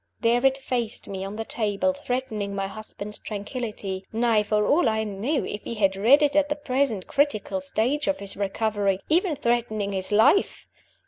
[0.21, 5.03] There it faced me on the table, threatening my husband's tranquillity; nay, for all I
[5.03, 9.91] knew (if he read it at the present critical stage of his recovery) even threatening
[9.91, 10.65] his life!